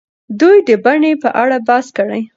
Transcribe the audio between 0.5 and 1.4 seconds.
د بڼې په